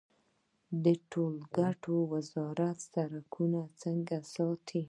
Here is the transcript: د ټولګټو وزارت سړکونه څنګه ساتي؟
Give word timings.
د 0.83 0.85
ټولګټو 1.11 1.95
وزارت 2.13 2.77
سړکونه 2.91 3.61
څنګه 3.81 4.17
ساتي؟ 4.33 4.79